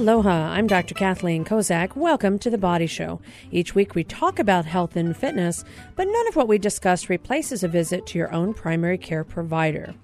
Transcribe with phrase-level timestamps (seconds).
[0.00, 0.94] Aloha, I'm Dr.
[0.94, 1.94] Kathleen Kozak.
[1.94, 3.20] Welcome to The Body Show.
[3.50, 5.62] Each week we talk about health and fitness,
[5.94, 9.94] but none of what we discuss replaces a visit to your own primary care provider.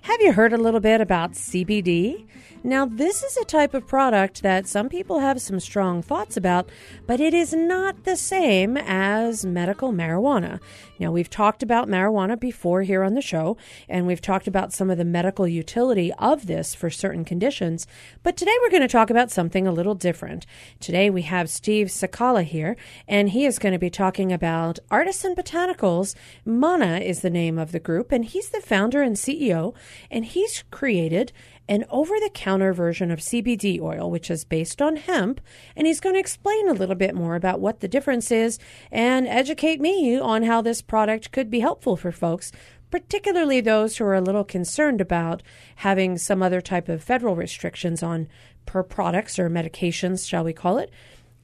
[0.00, 2.26] Have you heard a little bit about CBD?
[2.62, 6.68] Now, this is a type of product that some people have some strong thoughts about,
[7.06, 10.60] but it is not the same as medical marijuana.
[10.98, 13.56] Now, we've talked about marijuana before here on the show,
[13.88, 17.86] and we've talked about some of the medical utility of this for certain conditions,
[18.22, 20.44] but today we're going to talk about something a little different.
[20.80, 22.76] Today we have Steve Sakala here,
[23.08, 26.14] and he is going to be talking about Artisan Botanicals.
[26.44, 29.74] Mana is the name of the group, and he's the founder and CEO,
[30.10, 31.32] and he's created
[31.70, 35.40] an over the counter version of CBD oil, which is based on hemp.
[35.76, 38.58] And he's going to explain a little bit more about what the difference is
[38.90, 42.50] and educate me on how this product could be helpful for folks,
[42.90, 45.44] particularly those who are a little concerned about
[45.76, 48.28] having some other type of federal restrictions on
[48.66, 50.90] per products or medications, shall we call it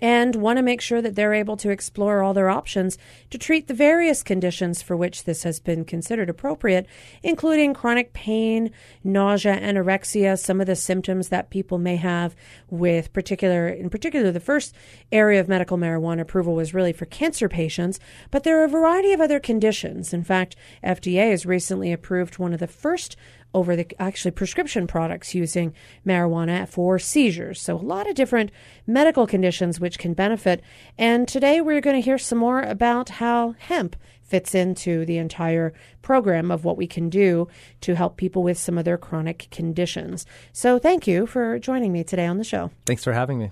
[0.01, 2.99] and want to make sure that they're able to explore all their options
[3.31, 6.87] to treat the various conditions for which this has been considered appropriate,
[7.23, 8.71] including chronic pain,
[9.03, 12.37] nausea, anorexia, some of the symptoms that people may have
[12.69, 14.75] with particular, in particular, the first
[15.11, 17.99] area of medical marijuana approval was really for cancer patients,
[18.31, 20.13] but there are a variety of other conditions.
[20.13, 23.17] In fact, FDA has recently approved one of the first
[23.55, 25.73] over the actually prescription products using
[26.07, 27.61] marijuana for seizures.
[27.61, 28.51] So, a lot of different
[28.87, 30.63] medical conditions which can benefit.
[30.99, 35.73] And today we're going to hear some more about how hemp fits into the entire
[36.03, 37.49] program of what we can do
[37.81, 40.27] to help people with some of their chronic conditions.
[40.53, 42.71] So, thank you for joining me today on the show.
[42.85, 43.51] Thanks for having me.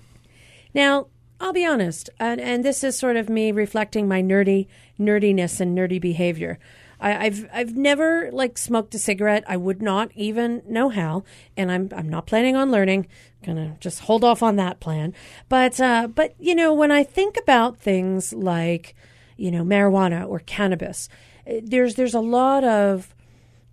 [0.73, 1.07] Now,
[1.39, 4.67] I'll be honest, and, and this is sort of me reflecting my nerdy
[4.99, 6.59] nerdiness and nerdy behavior.
[7.05, 9.43] I, have I've never like smoked a cigarette.
[9.47, 11.23] I would not even know how,
[11.55, 13.07] and I'm I'm not planning on learning.
[13.41, 15.13] I'm gonna just hold off on that plan.
[15.47, 18.95] But uh, but you know when I think about things like
[19.37, 21.07] you know marijuana or cannabis,
[21.45, 23.13] eh, there's there's a lot of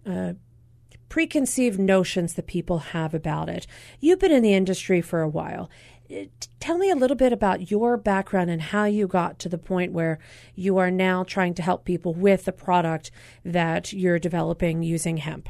[0.07, 0.35] uh,
[1.09, 3.67] preconceived notions that people have about it.
[4.01, 5.71] You've been in the industry for a while
[6.61, 9.93] tell me a little bit about your background and how you got to the point
[9.93, 10.19] where
[10.55, 13.11] you are now trying to help people with the product
[13.45, 15.49] that you're developing using hemp.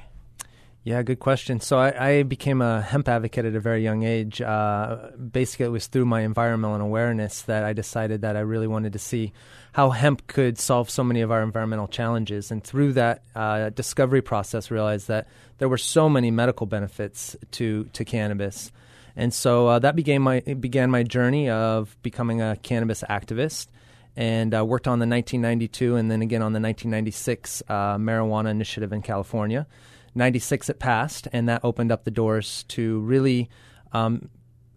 [0.84, 1.60] Yeah, good question.
[1.60, 4.40] So I, I became a hemp advocate at a very young age.
[4.40, 8.92] Uh, basically, it was through my environmental awareness that I decided that I really wanted
[8.94, 9.32] to see
[9.72, 12.50] how hemp could solve so many of our environmental challenges.
[12.50, 15.28] And through that uh, discovery process, realized that
[15.58, 18.72] there were so many medical benefits to to cannabis.
[19.16, 23.68] And so uh, that began my began my journey of becoming a cannabis activist,
[24.16, 28.92] and uh, worked on the 1992 and then again on the 1996 uh, marijuana initiative
[28.92, 29.66] in California.
[30.14, 33.48] 96 it passed, and that opened up the doors to really
[33.92, 34.28] um,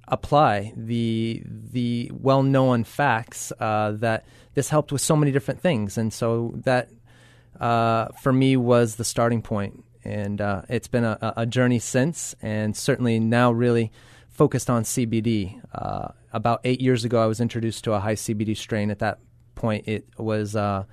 [0.07, 5.97] apply the the well known facts uh, that this helped with so many different things,
[5.97, 6.89] and so that
[7.59, 9.83] uh, for me was the starting point.
[10.03, 13.91] And uh, it's been a, a journey since, and certainly now really
[14.35, 15.61] focused on CBD.
[15.73, 18.91] Uh, about eight years ago, I was introduced to a high CBD strain.
[18.91, 19.19] At that
[19.55, 20.83] point, it was uh,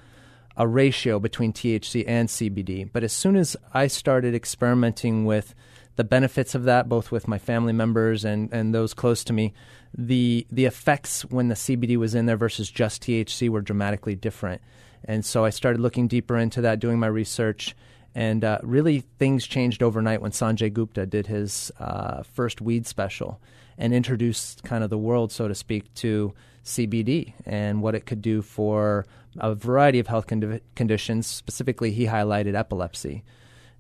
[0.57, 2.89] a ratio between THC and CBD.
[2.91, 5.55] But as soon as I started experimenting with
[5.97, 9.53] the benefits of that, both with my family members and, and those close to me,
[9.93, 14.63] the the effects when the CBD was in there versus just THC were dramatically different.
[15.05, 17.75] And so I started looking deeper into that, doing my research,
[18.15, 23.41] and uh, really, things changed overnight when Sanjay Gupta did his uh, first weed special
[23.79, 26.35] and introduced kind of the world, so to speak, to
[26.65, 29.07] CBD and what it could do for
[29.39, 31.27] a variety of health condi- conditions.
[31.27, 33.25] Specifically, he highlighted epilepsy.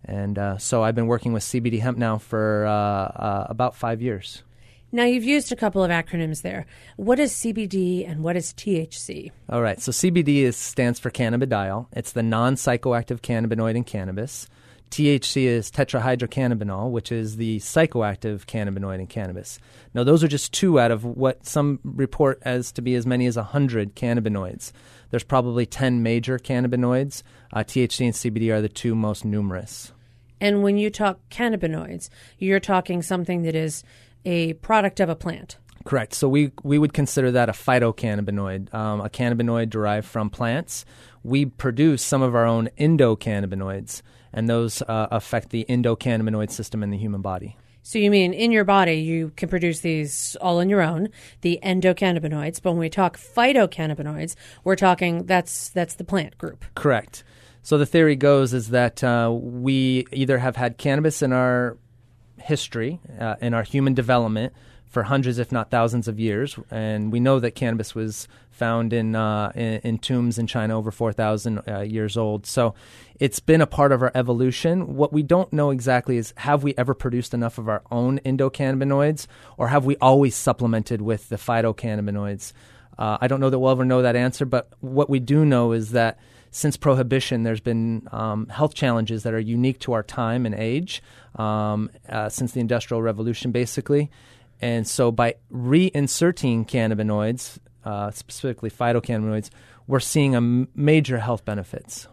[0.04, 4.00] And uh, so I've been working with CBD hemp now for uh, uh, about five
[4.00, 4.42] years.
[4.94, 6.66] Now, you've used a couple of acronyms there.
[6.96, 9.30] What is CBD and what is THC?
[9.48, 9.80] All right.
[9.80, 14.48] So, CBD is, stands for cannabidiol, it's the non psychoactive cannabinoid in cannabis.
[14.90, 19.58] THC is tetrahydrocannabinol, which is the psychoactive cannabinoid in cannabis.
[19.94, 23.24] Now, those are just two out of what some report as to be as many
[23.24, 24.72] as 100 cannabinoids.
[25.08, 27.22] There's probably 10 major cannabinoids.
[27.54, 29.92] Uh, THC and CBD are the two most numerous.
[30.42, 33.84] And when you talk cannabinoids, you're talking something that is
[34.24, 35.58] a product of a plant.
[35.84, 36.14] Correct.
[36.14, 40.84] So we we would consider that a phytocannabinoid, um, a cannabinoid derived from plants.
[41.24, 44.02] We produce some of our own endocannabinoids,
[44.32, 47.56] and those uh, affect the endocannabinoid system in the human body.
[47.84, 51.08] So you mean in your body you can produce these all on your own,
[51.40, 56.64] the endocannabinoids, but when we talk phytocannabinoids, we're talking that's that's the plant group.
[56.76, 57.24] Correct.
[57.64, 61.76] So the theory goes is that uh, we either have had cannabis in our
[62.42, 64.52] history, uh, in our human development,
[64.86, 66.58] for hundreds, if not thousands, of years.
[66.70, 70.90] And we know that cannabis was found in uh, in, in, tombs in China over
[70.90, 72.44] 4,000 uh, years old.
[72.46, 72.74] So
[73.18, 74.94] it's been a part of our evolution.
[74.94, 79.26] What we don't know exactly is have we ever produced enough of our own endocannabinoids,
[79.56, 82.52] or have we always supplemented with the phytocannabinoids?
[83.02, 85.72] Uh, I don't know that we'll ever know that answer, but what we do know
[85.72, 86.20] is that
[86.52, 91.02] since prohibition, there's been um, health challenges that are unique to our time and age
[91.34, 94.08] um, uh, since the Industrial Revolution, basically.
[94.60, 99.50] And so by reinserting cannabinoids, uh, specifically phytocannabinoids,
[99.88, 102.06] we're seeing a m- major health benefits.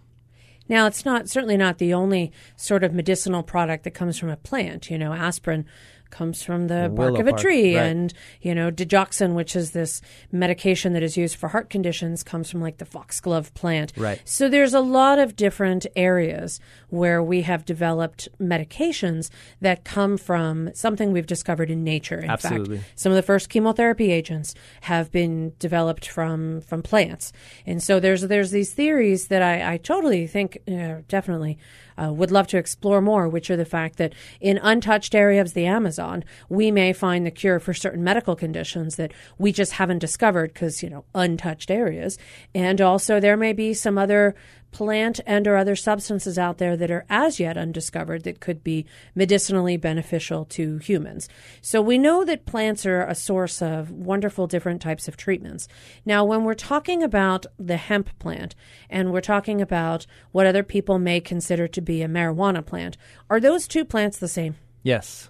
[0.68, 4.38] Now, it's not certainly not the only sort of medicinal product that comes from a
[4.38, 4.90] plant.
[4.90, 5.68] You know, aspirin
[6.10, 7.76] comes from the bark of a tree.
[7.76, 7.86] right.
[7.86, 10.02] and you know digoxin which is this
[10.32, 13.94] medication that is used for heart conditions comes from like the foxglove plant.
[13.98, 14.22] Right.
[14.26, 16.60] So there's a lot of different areas
[16.90, 19.30] where we have developed medications
[19.62, 22.78] that come from something we've discovered in nature in Absolutely.
[22.78, 27.32] fact some of the first chemotherapy agents have been developed from from plants.
[27.66, 31.58] And so there's there's these theories that i, I totally think uh, definitely
[32.02, 35.54] uh, would love to explore more, which are the fact that in untouched areas of
[35.54, 40.00] the Amazon, we may find the cure for certain medical conditions that we just haven't
[40.00, 42.18] discovered because, you know, untouched areas.
[42.56, 44.36] And also there may be some other
[44.72, 48.86] plant and or other substances out there that are as yet undiscovered that could be
[49.16, 51.28] medicinally beneficial to humans.
[51.62, 55.68] So we know that plants are a source of wonderful different types of treatments.
[56.06, 58.56] Now when we're talking about the hemp plant
[58.90, 62.98] and we're talking about what other people may consider to be a marijuana plant,
[63.30, 64.56] are those two plants the same?
[64.84, 65.30] Yes.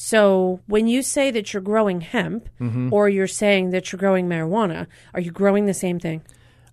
[0.00, 2.92] So when you say that you're growing hemp mm-hmm.
[2.92, 6.22] or you're saying that you're growing marijuana, are you growing the same thing?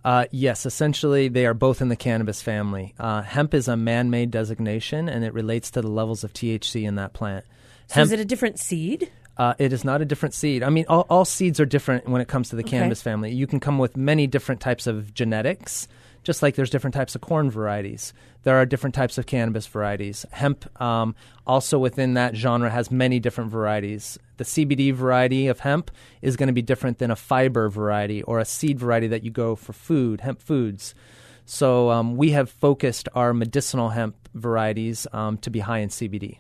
[0.05, 2.93] Uh, yes, essentially, they are both in the cannabis family.
[2.99, 6.87] Uh, hemp is a man made designation, and it relates to the levels of THC
[6.87, 7.43] in that plant.
[7.87, 9.11] So, hemp, is it a different seed?
[9.35, 10.61] Uh, it is not a different seed.
[10.61, 12.77] I mean, all, all, seeds are different when it comes to the okay.
[12.77, 13.33] cannabis family.
[13.33, 15.87] You can come with many different types of genetics
[16.25, 18.11] just like there's different types of corn varieties.
[18.43, 20.25] There are different types of cannabis varieties.
[20.31, 21.15] Hemp, um,
[21.47, 24.17] also within that genre, has many different varieties.
[24.37, 25.91] The CBD variety of hemp
[26.21, 29.31] is going to be different than a fiber variety or a seed variety that you
[29.31, 30.95] go for food, hemp foods.
[31.45, 36.39] So um, we have focused our medicinal hemp varieties um, to be high in CBD.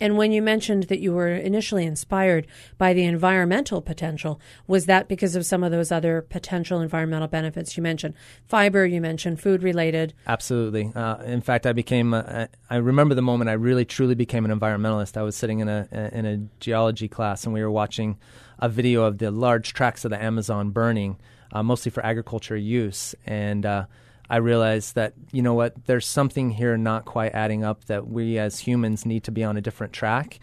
[0.00, 2.46] And when you mentioned that you were initially inspired
[2.76, 7.76] by the environmental potential, was that because of some of those other potential environmental benefits
[7.76, 8.14] you mentioned?
[8.46, 10.14] Fiber, you mentioned food related.
[10.26, 10.92] Absolutely.
[10.94, 12.14] Uh, in fact, I became.
[12.14, 15.16] A, I remember the moment I really truly became an environmentalist.
[15.16, 18.18] I was sitting in a in a geology class, and we were watching
[18.58, 21.16] a video of the large tracts of the Amazon burning,
[21.52, 23.66] uh, mostly for agriculture use, and.
[23.66, 23.86] Uh,
[24.30, 28.38] I realized that, you know what, there's something here not quite adding up that we
[28.38, 30.38] as humans need to be on a different track.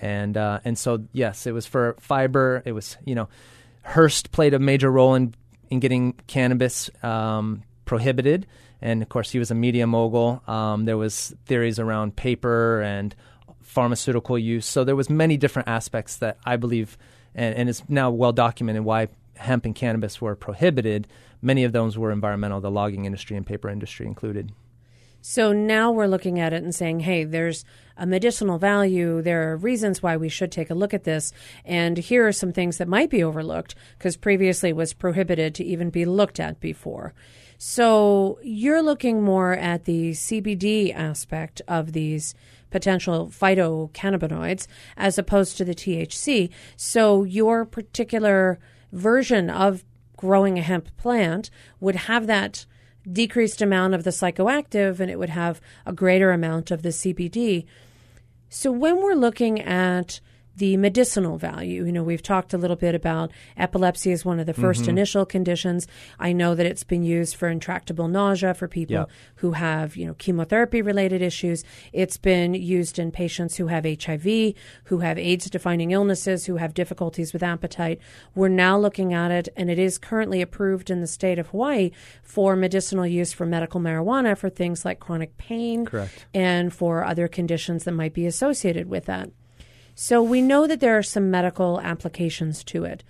[0.00, 2.62] And, uh, and so, yes, it was for fiber.
[2.64, 3.28] It was, you know,
[3.82, 5.34] Hearst played a major role in,
[5.70, 8.46] in getting cannabis um, prohibited.
[8.82, 10.42] And of course, he was a media mogul.
[10.46, 13.14] Um, there was theories around paper and
[13.62, 14.66] pharmaceutical use.
[14.66, 16.96] So there was many different aspects that I believe,
[17.34, 21.06] and, and it's now well documented why hemp and cannabis were prohibited,
[21.42, 24.52] many of those were environmental, the logging industry and paper industry included.
[25.28, 27.64] So now we're looking at it and saying, hey, there's
[27.96, 29.22] a medicinal value.
[29.22, 31.32] There are reasons why we should take a look at this.
[31.64, 35.90] And here are some things that might be overlooked because previously was prohibited to even
[35.90, 37.12] be looked at before.
[37.58, 42.34] So you're looking more at the CBD aspect of these
[42.70, 46.50] potential phytocannabinoids as opposed to the THC.
[46.76, 48.60] So your particular
[48.92, 49.84] version of
[50.16, 51.50] growing a hemp plant
[51.80, 52.66] would have that
[53.10, 57.64] decreased amount of the psychoactive and it would have a greater amount of the CBD.
[58.48, 60.20] So when we're looking at
[60.56, 61.84] the medicinal value.
[61.84, 64.90] You know, we've talked a little bit about epilepsy as one of the 1st mm-hmm.
[64.90, 65.86] initial conditions.
[66.18, 69.10] I know that it's been used for intractable nausea for people yep.
[69.36, 71.62] who have, you know, chemotherapy related issues.
[71.92, 76.74] It's been used in patients who have HIV, who have AIDS defining illnesses, who have
[76.74, 78.00] difficulties with appetite.
[78.34, 81.90] We're now looking at it and it is currently approved in the state of Hawaii
[82.22, 86.26] for medicinal use for medical marijuana for things like chronic pain Correct.
[86.32, 89.30] and for other conditions that might be associated with that.
[89.98, 93.02] So we know that there are some medical applications to it.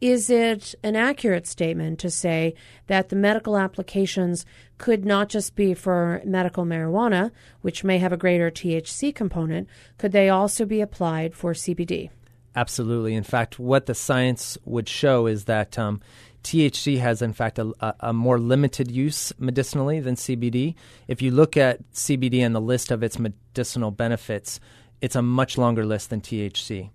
[0.00, 2.54] Is it an accurate statement to say
[2.88, 4.44] that the medical applications
[4.76, 7.30] could not just be for medical marijuana,
[7.60, 9.68] which may have a greater THC component,
[9.98, 12.10] could they also be applied for CBD?
[12.56, 13.14] Absolutely.
[13.14, 16.00] In fact, what the science would show is that um,
[16.42, 20.74] THC has, in fact, a, a, more limited use medicinally than CBD.
[21.06, 24.58] If you look at CBD and the list of its medicinal benefits,
[25.02, 26.90] it's a much longer list than THC.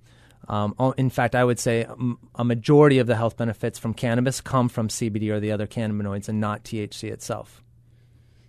[0.47, 1.85] Um, in fact, I would say
[2.35, 6.29] a majority of the health benefits from cannabis come from CBD or the other cannabinoids
[6.29, 7.61] and not THC itself.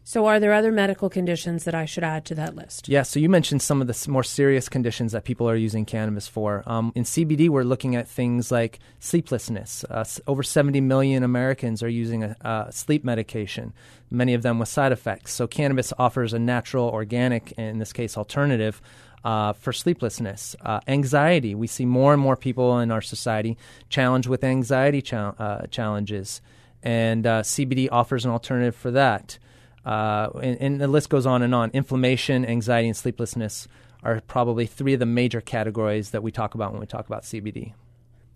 [0.09, 2.89] So, are there other medical conditions that I should add to that list?
[2.89, 6.27] Yeah, so you mentioned some of the more serious conditions that people are using cannabis
[6.27, 6.63] for.
[6.65, 9.85] Um, in CBD, we're looking at things like sleeplessness.
[9.85, 13.75] Uh, over 70 million Americans are using a, a sleep medication,
[14.11, 15.35] many of them with side effects.
[15.35, 18.81] So, cannabis offers a natural, organic, in this case, alternative
[19.25, 21.55] uh, for sleeplessness, uh, anxiety.
[21.55, 23.57] We see more and more people in our society
[23.89, 26.41] challenged with anxiety cha- uh, challenges,
[26.83, 29.39] and uh, CBD offers an alternative for that.
[29.85, 31.71] Uh, and, and, the list goes on and on.
[31.73, 33.69] Inflammation, anxiety, and sleeplessness
[34.03, 37.23] are probably three of the major categories that we talk about when we talk about
[37.23, 37.73] CBD.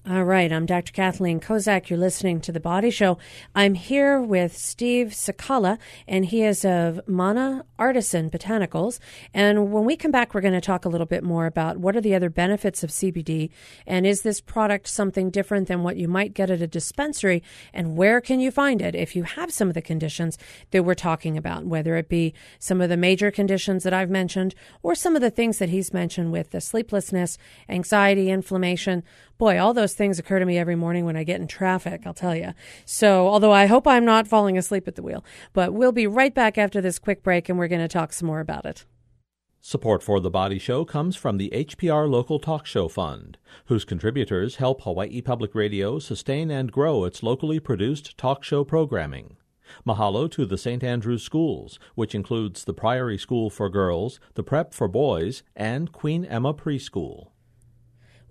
[0.04, 0.92] All right, I'm Dr.
[0.92, 1.88] Kathleen Kozak.
[1.88, 3.18] You're listening to The Body Show.
[3.54, 5.78] I'm here with Steve Sakala,
[6.08, 8.98] and he is of Mana Artisan Botanicals.
[9.32, 11.94] And when we come back, we're going to talk a little bit more about what
[11.94, 13.50] are the other benefits of CBD,
[13.86, 17.40] and is this product something different than what you might get at a dispensary,
[17.72, 20.36] and where can you find it if you have some of the conditions
[20.72, 24.56] that we're talking about, whether it be some of the major conditions that I've mentioned,
[24.82, 29.04] or some of the things that he's mentioned with the sleeplessness, anxiety, inflammation
[29.42, 32.14] boy, all those things occur to me every morning when I get in traffic, I'll
[32.14, 32.52] tell you.
[32.84, 36.34] So, although I hope I'm not falling asleep at the wheel, but we'll be right
[36.34, 38.84] back after this quick break and we're going to talk some more about it.
[39.64, 44.56] Support for The Body Show comes from the HPR Local Talk Show Fund, whose contributors
[44.56, 49.36] help Hawaii Public Radio sustain and grow its locally produced talk show programming.
[49.86, 50.82] Mahalo to the St.
[50.82, 56.24] Andrews Schools, which includes the Priory School for Girls, the Prep for Boys, and Queen
[56.24, 57.31] Emma Preschool.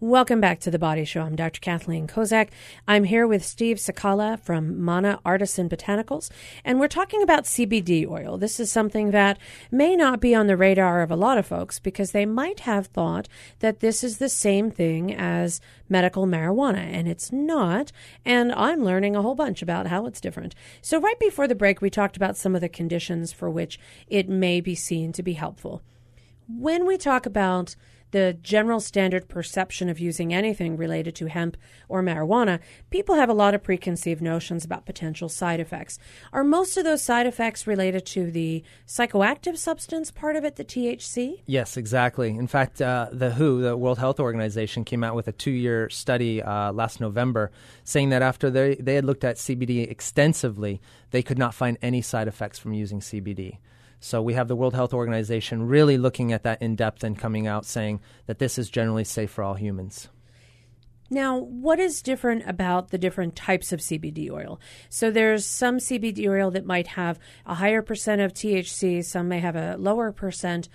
[0.03, 1.21] Welcome back to the Body Show.
[1.21, 1.59] I'm Dr.
[1.59, 2.49] Kathleen Kozak.
[2.87, 6.31] I'm here with Steve Sakala from Mana Artisan Botanicals,
[6.65, 8.39] and we're talking about CBD oil.
[8.39, 9.37] This is something that
[9.69, 12.87] may not be on the radar of a lot of folks because they might have
[12.87, 13.27] thought
[13.59, 17.91] that this is the same thing as medical marijuana, and it's not.
[18.25, 20.55] And I'm learning a whole bunch about how it's different.
[20.81, 24.27] So, right before the break, we talked about some of the conditions for which it
[24.27, 25.83] may be seen to be helpful.
[26.47, 27.75] When we talk about
[28.11, 31.57] the general standard perception of using anything related to hemp
[31.89, 35.97] or marijuana, people have a lot of preconceived notions about potential side effects.
[36.31, 40.65] Are most of those side effects related to the psychoactive substance part of it, the
[40.65, 41.41] THC?
[41.45, 42.29] Yes, exactly.
[42.29, 45.89] In fact, uh, the WHO, the World Health Organization, came out with a two year
[45.89, 47.51] study uh, last November
[47.83, 52.01] saying that after they, they had looked at CBD extensively, they could not find any
[52.01, 53.57] side effects from using CBD.
[54.03, 57.45] So we have the World Health Organization really looking at that in depth and coming
[57.45, 60.09] out saying that this is generally safe for all humans.
[61.11, 64.59] Now, what is different about the different types of CBD oil?
[64.89, 69.39] So there's some CBD oil that might have a higher percent of THC, some may
[69.39, 70.67] have a lower percent.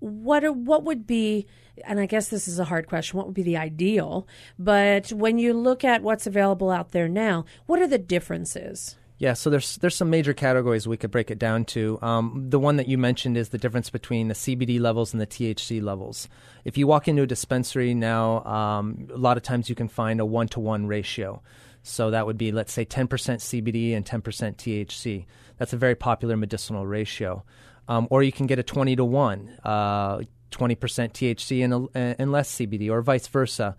[0.00, 1.46] What are, what would be
[1.84, 4.26] and I guess this is a hard question, what would be the ideal?
[4.58, 8.96] But when you look at what's available out there now, what are the differences?
[9.18, 11.98] Yeah, so there's there's some major categories we could break it down to.
[12.02, 15.26] Um, the one that you mentioned is the difference between the CBD levels and the
[15.26, 16.28] THC levels.
[16.64, 20.20] If you walk into a dispensary now, um, a lot of times you can find
[20.20, 21.42] a one to one ratio.
[21.82, 25.24] So that would be, let's say, 10% CBD and 10% THC.
[25.56, 27.44] That's a very popular medicinal ratio.
[27.86, 32.52] Um, or you can get a 20 to 1, uh, 20% THC and, and less
[32.56, 33.76] CBD, or vice versa.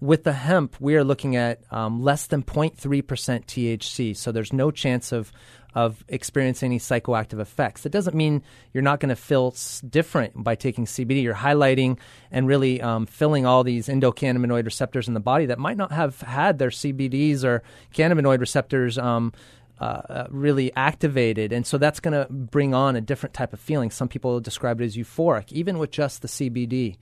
[0.00, 4.70] With the hemp, we are looking at um, less than 0.3% THC, so there's no
[4.70, 5.32] chance of
[5.74, 7.82] of experiencing any psychoactive effects.
[7.82, 9.54] That doesn't mean you're not going to feel
[9.88, 11.22] different by taking CBD.
[11.22, 11.98] You're highlighting
[12.30, 16.20] and really um, filling all these endocannabinoid receptors in the body that might not have
[16.20, 19.32] had their CBDs or cannabinoid receptors um,
[19.80, 21.52] uh, uh, really activated.
[21.52, 23.90] And so that's going to bring on a different type of feeling.
[23.90, 26.96] Some people describe it as euphoric, even with just the CBD.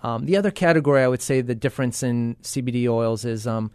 [0.00, 3.70] Um, the other category I would say the difference in CBD oils is um,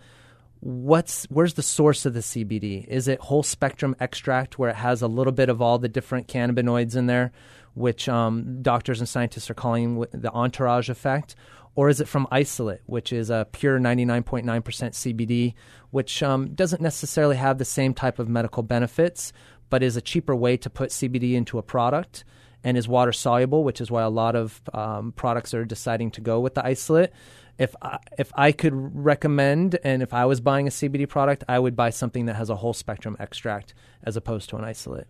[0.64, 2.88] what's where's the source of the CBD?
[2.88, 6.28] Is it whole spectrum extract where it has a little bit of all the different
[6.28, 7.32] cannabinoids in there,
[7.74, 11.36] which um, doctors and scientists are calling the entourage effect?
[11.76, 15.56] Or is it from isolate, which is a pure 99.9% CBD,
[15.90, 19.34] which um, doesn't necessarily have the same type of medical benefits,
[19.72, 22.26] but is a cheaper way to put CBD into a product?
[22.64, 26.22] And is water soluble, which is why a lot of um, products are deciding to
[26.22, 27.12] go with the isolate.
[27.58, 31.60] If I, if I could recommend, and if I was buying a CBD product, I
[31.60, 35.08] would buy something that has a whole spectrum extract as opposed to an isolate.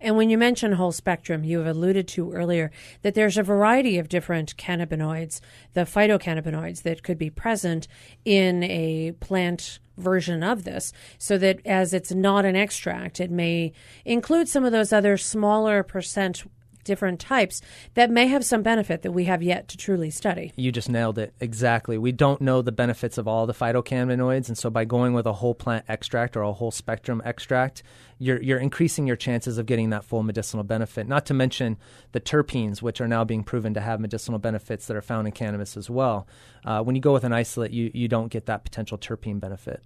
[0.00, 2.70] And when you mention whole spectrum, you have alluded to earlier
[3.02, 5.40] that there's a variety of different cannabinoids,
[5.72, 7.88] the phytocannabinoids that could be present
[8.24, 13.72] in a plant version of this, so that as it's not an extract, it may
[14.04, 16.44] include some of those other smaller percent
[16.88, 17.62] different types
[17.94, 20.52] that may have some benefit that we have yet to truly study.
[20.56, 21.32] You just nailed it.
[21.38, 21.98] Exactly.
[21.98, 24.48] We don't know the benefits of all the phytocannabinoids.
[24.48, 27.84] And so by going with a whole plant extract or a whole spectrum extract,
[28.18, 31.06] you're, you're increasing your chances of getting that full medicinal benefit.
[31.06, 31.76] Not to mention
[32.10, 35.32] the terpenes, which are now being proven to have medicinal benefits that are found in
[35.32, 36.26] cannabis as well.
[36.64, 39.82] Uh, when you go with an isolate, you, you don't get that potential terpene benefit.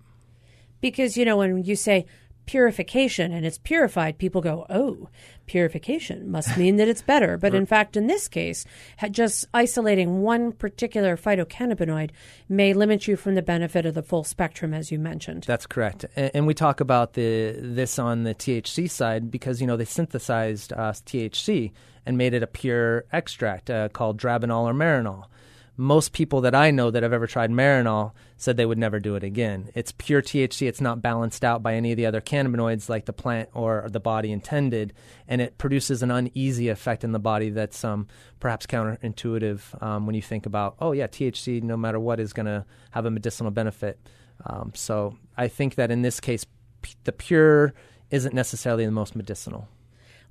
[0.81, 2.07] Because, you know, when you say
[2.47, 5.09] purification and it's purified, people go, oh,
[5.47, 7.37] purification must mean that it's better.
[7.37, 8.65] But in fact, in this case,
[9.11, 12.11] just isolating one particular phytocannabinoid
[12.49, 15.45] may limit you from the benefit of the full spectrum, as you mentioned.
[15.47, 16.05] That's correct.
[16.17, 20.73] And, we talk about the this on the THC side because, you know, they synthesized
[20.73, 21.71] uh, THC
[22.05, 25.27] and made it a pure extract uh, called dronabinol or marinol
[25.77, 29.15] most people that I know that have ever tried Marinol said they would never do
[29.15, 29.71] it again.
[29.75, 30.69] It's pure THC.
[30.69, 34.01] It's not balanced out by any of the other cannabinoids like the plant or the
[34.01, 34.93] body intended,
[35.27, 38.07] and it produces an uneasy effect in the body that's um,
[38.39, 42.47] perhaps counterintuitive um, when you think about, oh yeah, THC, no matter what, is going
[42.47, 43.99] to have a medicinal benefit.
[44.45, 46.45] Um, so I think that in this case,
[46.83, 47.73] p- the pure
[48.11, 49.69] isn't necessarily the most medicinal.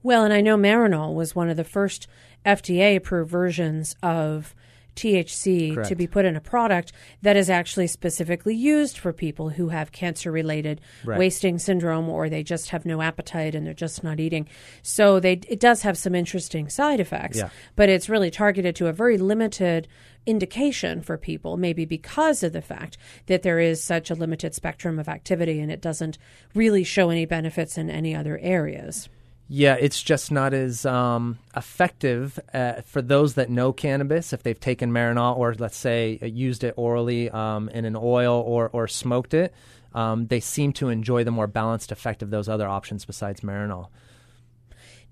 [0.04, 2.08] Well, and I know Marinol was one of the first
[2.46, 4.56] FDA approved versions of
[4.96, 5.90] THC Correct.
[5.90, 9.92] to be put in a product that is actually specifically used for people who have
[9.92, 11.18] cancer related Right.
[11.20, 14.48] wasting syndrome or they just have no appetite and they're just not eating.
[14.82, 17.50] So they it does have some interesting side effects, Yeah.
[17.76, 19.88] but it's really targeted to a very limited
[20.28, 22.96] indication for people maybe because of the fact
[23.26, 26.18] that there is such a limited spectrum of activity and it doesn't
[26.54, 29.10] really show any benefits in any other areas.
[29.54, 34.32] Yeah, it's just not as um, effective uh, for those that know cannabis.
[34.32, 38.42] If they've taken Marinol or, let's say, uh, used it orally um, in an oil
[38.48, 39.54] or, or smoked it,
[39.94, 43.90] um, they seem to enjoy the more balanced effect of those other options besides Marinol.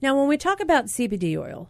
[0.01, 1.69] Now, when we talk about CBD oil,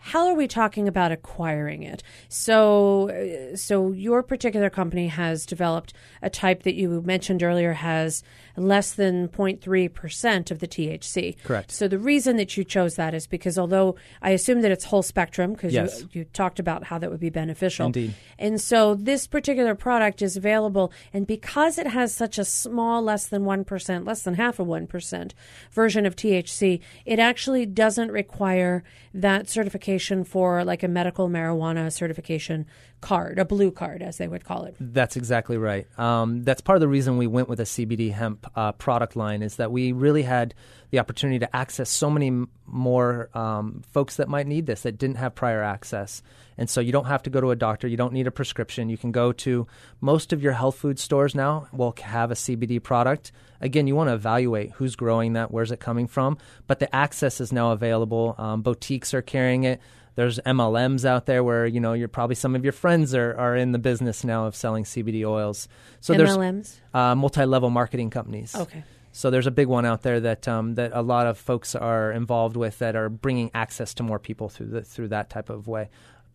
[0.00, 2.02] how are we talking about acquiring it?
[2.30, 8.22] So, uh, so your particular company has developed a type that you mentioned earlier has
[8.66, 11.36] less than 0.3% of the THC.
[11.44, 11.70] Correct.
[11.70, 15.02] So the reason that you chose that is because although I assume that it's whole
[15.02, 16.02] spectrum because Yes.
[16.02, 17.86] you, you talked about how that would be beneficial.
[17.86, 18.14] Indeed.
[18.38, 23.26] And so this particular product is available, and because it has such a small, less
[23.26, 25.32] than 1%, less than half of 1%
[25.72, 28.82] version of THC, it actually doesn't require
[29.14, 32.66] that certification for like a medical marijuana certification
[33.00, 34.76] card, a blue card, as they would call it.
[34.80, 35.86] That's exactly right.
[35.98, 39.42] Um, that's part of the reason we went with a CBD hemp uh, product line
[39.42, 40.54] is that we really had
[40.90, 44.98] the opportunity to access so many m- more um, folks that might need this that
[44.98, 46.22] didn't have prior access.
[46.56, 47.86] And so you don't have to go to a doctor.
[47.86, 48.88] You don't need a prescription.
[48.88, 49.66] You can go to
[50.00, 53.32] most of your health food stores now will have a CBD product.
[53.60, 56.38] Again, you want to evaluate who's growing that, where's it coming from.
[56.66, 58.34] But the access is now available.
[58.38, 59.80] Um, boutiques are carrying it.
[60.18, 63.54] There's MLMs out there where you know you're probably some of your friends are, are
[63.54, 65.68] in the business now of selling CBD oils.
[66.00, 66.76] So there's MLMs?
[66.92, 68.52] uh, multi-level marketing companies.
[68.52, 68.82] Okay.
[69.12, 72.10] So there's a big one out there that um, that a lot of folks are
[72.10, 75.68] involved with that are bringing access to more people through the, through that type of
[75.68, 75.88] way.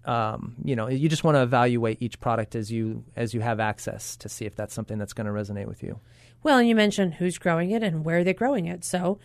[0.06, 3.60] Um, you know, you just want to evaluate each product as you as you have
[3.60, 6.00] access to see if that's something that's going to resonate with you.
[6.42, 8.86] Well, and you mentioned who's growing it and where they're growing it.
[8.86, 9.20] So,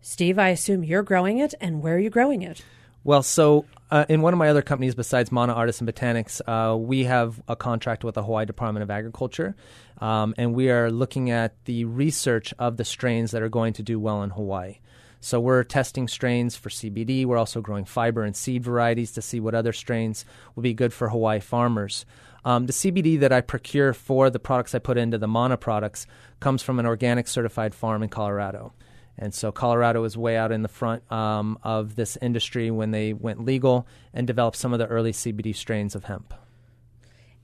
[0.00, 2.64] Steve, I assume you're growing it, and where are you growing it?
[3.04, 7.04] Well, so uh, in one of my other companies besides Mana Artisan Botanics, uh, we
[7.04, 9.56] have a contract with the Hawaii Department of Agriculture,
[9.98, 13.82] um, and we are looking at the research of the strains that are going to
[13.82, 14.78] do well in Hawaii.
[15.20, 17.26] So we're testing strains for CBD.
[17.26, 20.92] We're also growing fiber and seed varieties to see what other strains will be good
[20.92, 22.04] for Hawaii farmers.
[22.44, 26.06] Um, the CBD that I procure for the products I put into the Mana products
[26.40, 28.72] comes from an organic certified farm in Colorado.
[29.18, 33.12] And so Colorado was way out in the front um, of this industry when they
[33.12, 36.34] went legal and developed some of the early CBD strains of hemp.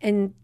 [0.01, 0.35] And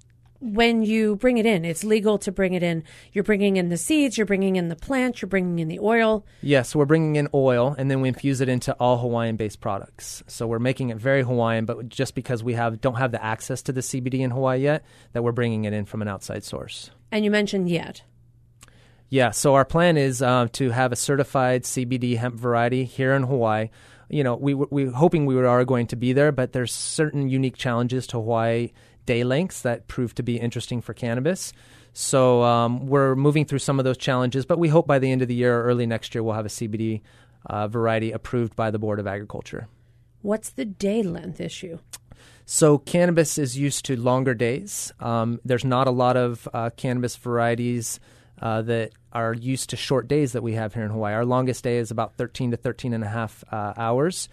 [0.41, 2.85] when you bring it in, it's legal to bring it in.
[3.13, 6.27] You're bringing in the seeds, you're bringing in the plant, you're bringing in the oil.
[6.43, 10.23] Yes, we're bringing in oil and then we infuse it into all Hawaiian-based products.
[10.27, 13.63] So we're making it very Hawaiian, but just because we have don't have the access
[13.63, 16.91] to the CBD in Hawaii yet, that we're bringing it in from an outside source.
[17.11, 18.03] And you mentioned yet.
[19.09, 23.23] Yeah, so our plan is uh, to have a certified CBD hemp variety here in
[23.23, 23.71] Hawaii.
[24.09, 27.57] You know, we we hoping we are going to be there, but there's certain unique
[27.57, 28.71] challenges to Hawaii
[29.07, 31.53] day lengths that prove to be interesting for cannabis.
[31.93, 35.23] So um, we're moving through some of those challenges, but we hope by the end
[35.23, 37.03] of the year or early next year we'll have a CBD
[37.47, 39.69] uh, variety approved by the Board of Agriculture.
[40.23, 41.79] What's the day length issue?
[42.47, 44.93] So cannabis is used to longer days.
[44.99, 48.01] Um, there's not a lot of uh, cannabis varieties
[48.41, 51.15] uh, that are used to short days that we have here in Hawaii.
[51.15, 54.29] Our longest day is about 13 to 13 and a half uh, hours.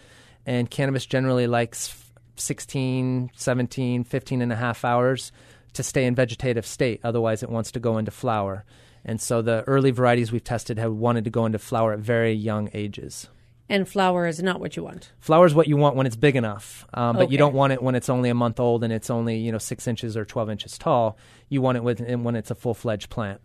[0.46, 1.96] and cannabis generally likes
[2.36, 5.32] 16, 17, 15 and a half hours
[5.74, 7.00] to stay in vegetative state.
[7.04, 8.66] Otherwise, it wants to go into flower.
[9.06, 12.34] And so the early varieties we've tested have wanted to go into flower at very
[12.34, 13.28] young ages.
[13.70, 15.12] And flower is not what you want.
[15.20, 17.32] Flower is what you want when it's big enough, um, but Okay.
[17.32, 19.60] you don't want it when it's only a month old and it's only you know
[19.60, 21.18] six inches or twelve inches tall.
[21.48, 23.40] You want it with, when it's a full fledged plant.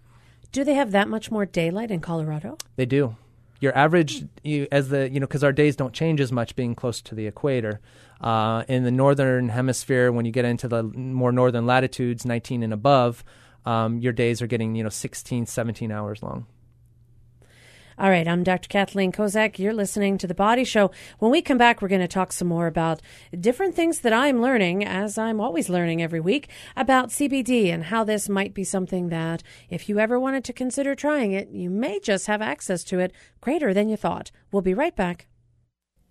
[0.52, 2.56] Do they have that much more daylight in Colorado?
[2.76, 3.16] They do.
[3.60, 6.74] Your average, you, as the you know, because our days don't change as much being
[6.74, 7.80] close to the equator.
[8.20, 12.72] Uh, in the northern hemisphere, when you get into the more northern latitudes, 19 and
[12.72, 13.24] above,
[13.64, 16.46] um, your days are getting you know 16, 17 hours long.
[17.98, 18.68] All right, I'm Dr.
[18.68, 19.58] Kathleen Kozak.
[19.58, 20.90] You're listening to The Body Show.
[21.18, 23.00] When we come back, we're going to talk some more about
[23.40, 28.04] different things that I'm learning, as I'm always learning every week, about CBD and how
[28.04, 31.98] this might be something that, if you ever wanted to consider trying it, you may
[31.98, 34.30] just have access to it greater than you thought.
[34.52, 35.26] We'll be right back.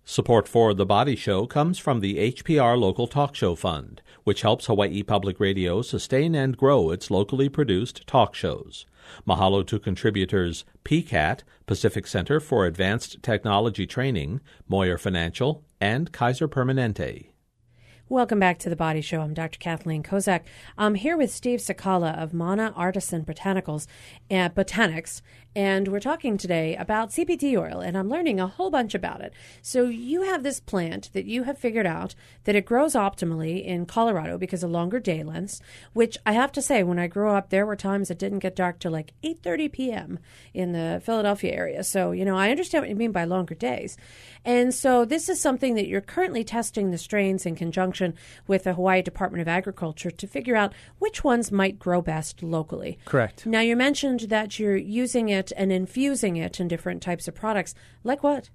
[0.02, 4.66] Support for The Body Show comes from the HPR Local Talk Show Fund, which helps
[4.66, 8.86] Hawaii Public Radio sustain and grow its locally produced talk shows.
[9.26, 17.30] Mahalo to contributors PCAT, Pacific Center for Advanced Technology Training, Moyer Financial, and Kaiser Permanente.
[18.08, 19.20] Welcome back to the Body Show.
[19.20, 19.58] I'm Dr.
[19.58, 20.42] Kathleen Kozak.
[20.78, 23.88] I'm here with Steve Sakala of Mana Artisan Botanicals
[24.30, 25.22] and Botanics,
[25.56, 29.34] and we're talking today about CBD oil, and I'm learning a whole bunch about it.
[29.60, 32.14] So you have this plant that you have figured out
[32.44, 35.60] that it grows optimally in Colorado because of longer day lengths.
[35.92, 38.54] Which I have to say, when I grew up, there were times it didn't get
[38.54, 40.18] dark till like 8:30 p.m.
[40.54, 41.82] in the Philadelphia area.
[41.82, 43.96] So you know, I understand what you mean by longer days,
[44.44, 47.95] and so this is something that you're currently testing the strains in conjunction
[48.46, 52.98] with the Hawaii Department of Agriculture to figure out which ones might grow best locally.
[53.04, 53.46] Correct.
[53.46, 57.74] Now, you mentioned that you're using it and infusing it in different types of products.
[58.04, 58.50] Like what?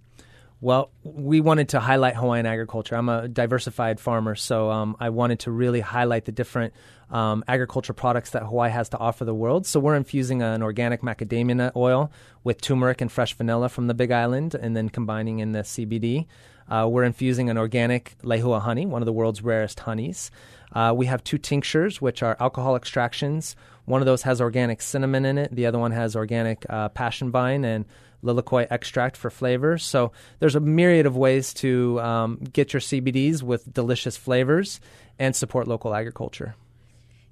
[0.62, 2.96] Well, we wanted to highlight Hawaiian agriculture.
[2.96, 6.76] I'm a diversified farmer, so um, I wanted to really highlight the different
[7.10, 9.66] um, agriculture products that Hawaii has to offer the world.
[9.66, 12.12] So we're infusing an organic macadamia oil
[12.44, 16.28] with turmeric and fresh vanilla from the Big Island, and then combining in the CBD.
[16.72, 20.32] Uh, we're infusing an organic lehua honey, one of the world's rarest honeys.
[20.72, 23.58] Uh, we have two tinctures, which are alcohol extractions.
[23.84, 25.54] One of those has organic cinnamon in it.
[25.54, 27.84] The other one has organic uh, passion vine and
[28.24, 29.78] lilikoi extract for flavor.
[29.78, 34.80] So there's a myriad of ways to um, get your CBDs with delicious flavors
[35.20, 36.56] and support local agriculture.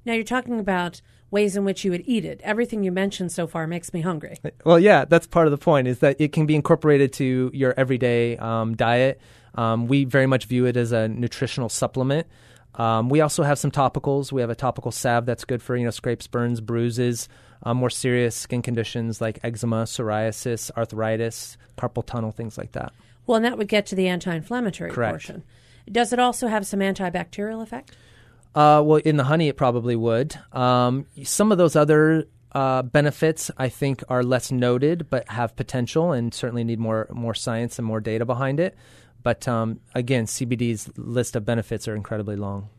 [0.06, 2.42] Now, you're talking about ways in which you would eat it.
[2.44, 4.38] Everything you mentioned so far makes me hungry.
[4.66, 7.74] Well, yeah, that's part of the point is that it can be incorporated to your
[7.78, 9.20] everyday um, diet.
[9.56, 12.28] Um, we very much view it as a nutritional supplement.
[12.76, 14.32] Um, we also have some topicals.
[14.32, 17.28] We have a topical salve that's good for you know scrapes, burns, bruises,
[17.64, 22.94] um, more serious skin conditions like eczema, psoriasis, arthritis, carpal tunnel, things like that.
[23.26, 25.12] Well, and that would get to the anti inflammatory Correct.
[25.12, 25.44] portion.
[25.92, 27.96] Does it also have some antibacterial effect?
[28.56, 30.38] Uh, well, in the honey, it probably would.
[30.52, 36.12] Um, some of those other uh, benefits, I think, are less noted, but have potential,
[36.12, 38.76] and certainly need more more science and more data behind it.
[39.22, 42.70] But um, again, CBD's list of benefits are incredibly long.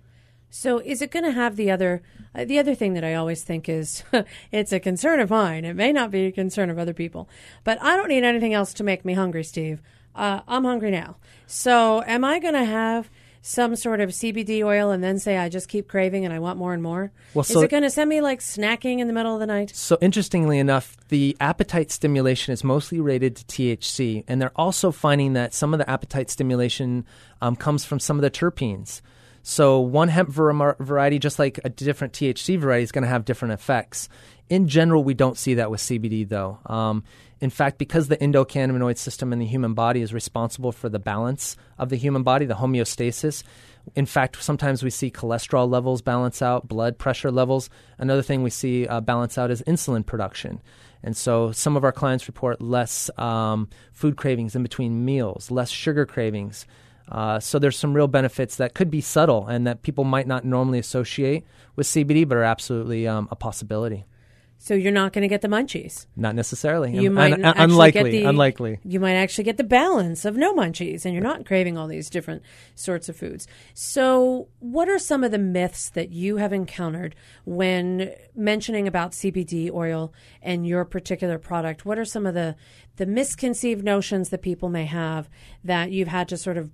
[0.53, 2.03] So, is it going to have the other?
[2.35, 4.03] Uh, the other thing that I always think is,
[4.53, 5.65] it's a concern of mine.
[5.65, 7.29] It may not be a concern of other people,
[7.63, 9.81] but I don't need anything else to make me hungry, Steve.
[10.17, 11.17] Uh, I'm hungry now.
[11.47, 13.09] So, am I going to have
[13.43, 16.59] some sort of CBD oil and then say I just keep craving and I want
[16.59, 17.13] more and more?
[17.35, 19.75] Well, is it going to send me like snacking in the middle of the night?
[19.75, 25.33] So interestingly enough, the appetite stimulation is mostly rated to THC, and they're also finding
[25.35, 27.07] that some of the appetite stimulation
[27.41, 29.01] um, comes from some of the terpenes.
[29.43, 33.25] So one hemp var- variety, just like a different THC variety, is going to have
[33.25, 34.09] different effects.
[34.51, 36.59] In general, we don't see that with CBD, though.
[36.67, 37.05] Um,
[37.41, 41.57] in fact, because the endocannabinoid system in the human body is responsible for the balance
[41.79, 43.45] of the human body, the homeostasis.
[43.95, 47.71] In fact, sometimes we see cholesterol levels balance out, blood pressure levels.
[47.97, 50.61] Another thing we see uh, balance out is insulin production.
[51.05, 55.71] And so some of our clients report less um, food cravings in between meals, less
[55.71, 56.67] sugar cravings.
[57.09, 60.45] Uh, so there's some real benefits that could be subtle and that people might not
[60.45, 64.05] normally associate with CBD, but are absolutely um, a possibility.
[64.63, 66.05] So you're not going to get the munchies.
[66.17, 66.95] Not necessarily.
[66.95, 68.11] You Un- might un- unlikely.
[68.11, 68.79] the, unlikely.
[68.85, 72.11] You might actually get the balance of no munchies, and you're not craving all these
[72.11, 72.43] different
[72.75, 73.47] sorts of foods.
[73.73, 79.73] So, what are some of the myths that you have encountered when mentioning about CBD
[79.73, 81.87] oil and your particular product?
[81.87, 82.55] What are some of the
[82.97, 85.31] the misconceived notions that people may have
[85.65, 86.71] that you've had to sort of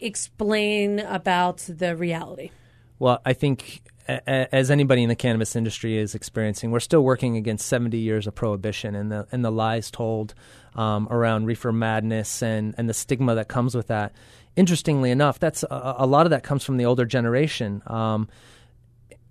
[0.00, 2.50] explain about the reality?
[2.98, 7.66] Well, I think as anybody in the cannabis industry is experiencing, we're still working against
[7.66, 10.34] 70 years of prohibition and the and the lies told
[10.74, 14.12] um, around reefer madness and, and the stigma that comes with that.
[14.56, 17.82] interestingly enough, that's a, a, lot of that comes from the older generation.
[17.86, 18.28] Um,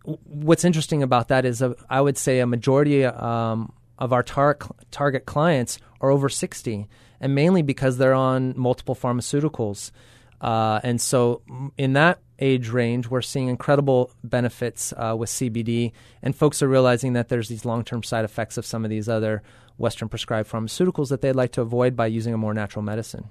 [0.04, 4.58] what's interesting about that is, a, I would say, a majority um, of our tar-
[4.90, 6.88] target clients are over 60,
[7.20, 9.92] and mainly because they're on multiple pharmaceuticals.
[10.40, 11.44] Uh, and so,
[11.78, 17.14] in that age range, we're seeing incredible benefits uh, with CBD, and folks are realizing
[17.14, 19.44] that there's these long term side effects of some of these other
[19.78, 23.30] Western prescribed pharmaceuticals that they'd like to avoid by using a more natural medicine.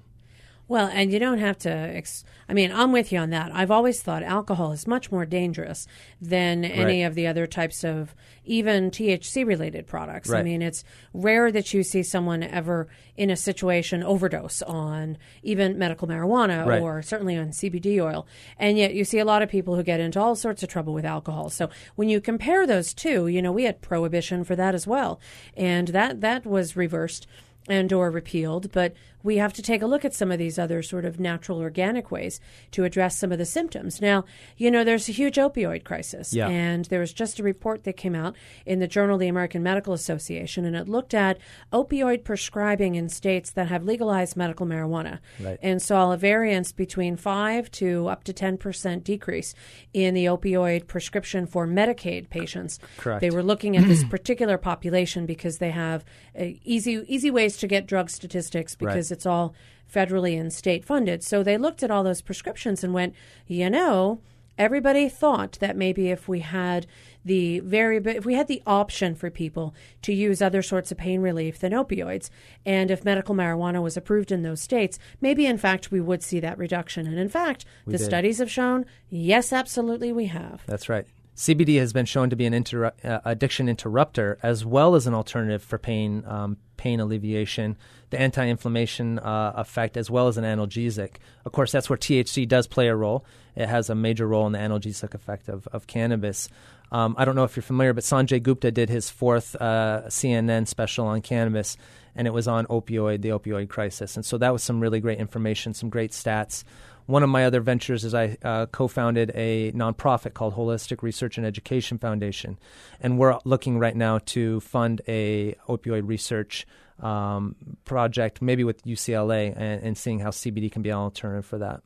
[0.71, 1.69] Well, and you don't have to.
[1.69, 3.53] Ex- I mean, I'm with you on that.
[3.53, 5.85] I've always thought alcohol is much more dangerous
[6.21, 10.29] than any of the other types of even THC related products.
[10.29, 10.39] Right.
[10.39, 15.77] I mean, it's rare that you see someone ever in a situation overdose on even
[15.77, 16.81] medical marijuana right.
[16.81, 18.25] or certainly on CBD oil.
[18.57, 20.93] And yet you see a lot of people who get into all sorts of trouble
[20.93, 21.49] with alcohol.
[21.49, 25.19] So when you compare those two, you know, we had prohibition for that as well.
[25.57, 27.27] And that that was reversed
[27.67, 30.81] and or repealed, but we have to take a look at some of these other
[30.81, 32.39] sort of natural organic ways
[32.71, 34.01] to address some of the symptoms.
[34.01, 34.25] Now,
[34.57, 36.47] you know, there's a huge opioid crisis, yeah.
[36.47, 39.63] and there was just a report that came out in the Journal of the American
[39.63, 41.37] Medical Association, and it looked at
[41.71, 45.59] opioid prescribing in states that have legalized medical marijuana, right.
[45.61, 49.53] and saw a variance between five to up to ten percent decrease
[49.93, 52.79] in the opioid prescription for Medicaid patients.
[52.97, 53.21] Correct.
[53.21, 56.03] They were looking at this particular population because they have
[56.39, 59.10] uh, easy easy ways to get drug statistics because right.
[59.11, 59.53] It's all
[59.91, 61.23] federally and state funded.
[61.23, 63.13] So they looked at all those prescriptions and went,
[63.47, 64.21] you know,
[64.57, 66.85] everybody thought that maybe if we had
[67.23, 71.21] the very if we had the option for people to use other sorts of pain
[71.21, 72.29] relief than opioids
[72.65, 76.39] and if medical marijuana was approved in those states maybe in fact we would see
[76.39, 78.05] that reduction and in fact we the did.
[78.05, 82.45] studies have shown yes absolutely we have that's right CBD has been shown to be
[82.45, 87.77] an inter- uh, addiction interrupter as well as an alternative for pain um, pain alleviation,
[88.11, 91.15] the anti-inflammation uh, effect, as well as an analgesic.
[91.45, 93.25] Of course, that's where THC does play a role.
[93.55, 96.47] It has a major role in the analgesic effect of, of cannabis.
[96.91, 100.67] Um, I don't know if you're familiar, but Sanjay Gupta did his fourth uh, CNN
[100.67, 101.77] special on cannabis,
[102.15, 104.15] and it was on opioid, the opioid crisis.
[104.15, 106.63] And so that was some really great information, some great stats.
[107.05, 111.37] One of my other ventures is I uh, co founded a nonprofit called Holistic Research
[111.37, 112.59] and Education Foundation.
[112.99, 116.67] And we're looking right now to fund a opioid research
[117.01, 121.57] um, project, maybe with UCLA, and, and seeing how CBD can be an alternative for
[121.59, 121.81] that.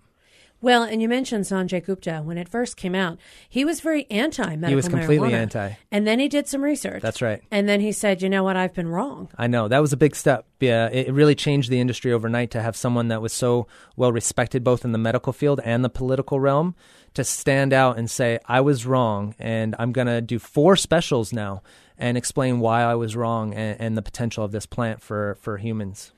[0.62, 2.22] Well, and you mentioned Sanjay Gupta.
[2.24, 5.34] When it first came out, he was very anti medical He was completely marijuana.
[5.34, 5.72] anti.
[5.92, 7.04] And then he did some research.
[7.04, 7.44] That's right.
[7.52, 9.30] And then he said, you know what, I've been wrong.
[9.38, 9.68] I know.
[9.68, 10.48] That was a big step.
[10.60, 14.64] Yeah, it really changed the industry overnight to have someone that was so well respected
[14.64, 16.74] both in the medical field and the political realm
[17.14, 21.32] to stand out and say, I was wrong, and I'm going to do four specials
[21.32, 21.62] now
[21.98, 25.58] and explain why I was wrong and, and the potential of this plant for, for
[25.58, 26.12] humans.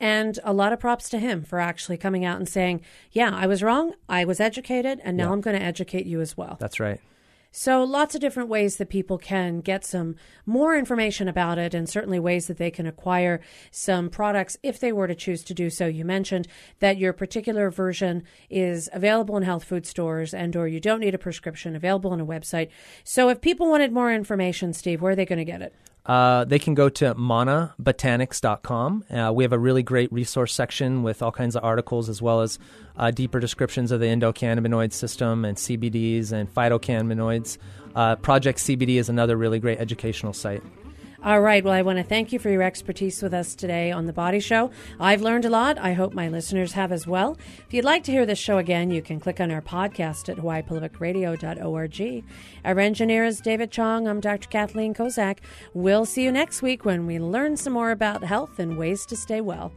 [0.00, 2.80] And a lot of props to him for actually coming out and saying,
[3.12, 3.94] Yeah, I was wrong.
[4.08, 5.32] I was educated, and now Yeah.
[5.32, 6.56] I'm going to educate you as well.
[6.60, 7.00] That's right.
[7.56, 11.88] So, lots of different ways that people can get some more information about it, and
[11.88, 13.40] certainly ways that they can acquire
[13.70, 15.86] some products if they were to choose to do so.
[15.86, 16.48] You mentioned
[16.80, 21.18] that your particular version is available in health food stores, and/or you don't need a
[21.18, 22.70] prescription, available on a website.
[23.04, 25.76] So, if people wanted more information, Steve, where are they going to get it?
[26.06, 29.04] Uh, they can go to manabotanics.com.
[29.10, 32.42] Uh, we have a really great resource section with all kinds of articles as well
[32.42, 32.58] as
[32.96, 37.56] uh, deeper descriptions of the endocannabinoid system and CBDs and phytocannabinoids.
[37.94, 40.62] Uh, Project CBD is another really great educational site.
[41.24, 41.64] All right.
[41.64, 44.40] Well, I want to thank you for your expertise with us today on The Body
[44.40, 44.70] Show.
[45.00, 45.78] I've learned a lot.
[45.78, 47.38] I hope my listeners have as well.
[47.66, 50.36] If you'd like to hear this show again, you can click on our podcast at
[50.36, 52.24] hawaiipublicradio.org.
[52.66, 54.06] Our engineer is David Chong.
[54.06, 54.50] I'm Dr.
[54.50, 55.38] Kathleen Kozak.
[55.72, 59.16] We'll see you next week when we learn some more about health and ways to
[59.16, 59.72] stay well.